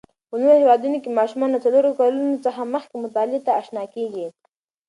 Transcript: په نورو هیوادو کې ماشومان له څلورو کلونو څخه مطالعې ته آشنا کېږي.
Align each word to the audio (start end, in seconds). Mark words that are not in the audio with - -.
په 0.29 0.35
نورو 0.41 0.59
هیوادو 0.61 0.97
کې 1.03 1.17
ماشومان 1.19 1.49
له 1.53 1.59
څلورو 1.65 1.95
کلونو 1.99 2.37
څخه 2.45 2.61
مطالعې 3.03 3.39
ته 3.45 3.51
آشنا 3.61 3.83
کېږي. 3.95 4.25